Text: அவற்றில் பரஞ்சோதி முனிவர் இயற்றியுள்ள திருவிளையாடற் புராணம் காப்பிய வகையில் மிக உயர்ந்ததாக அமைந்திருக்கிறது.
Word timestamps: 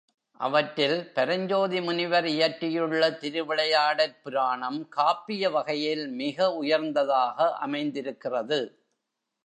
அவற்றில் 0.39 1.11
பரஞ்சோதி 1.13 1.81
முனிவர் 1.81 2.25
இயற்றியுள்ள 2.25 3.09
திருவிளையாடற் 3.19 4.17
புராணம் 4.23 4.89
காப்பிய 4.97 5.51
வகையில் 5.51 6.07
மிக 6.07 6.53
உயர்ந்ததாக 6.55 7.53
அமைந்திருக்கிறது. 7.57 8.59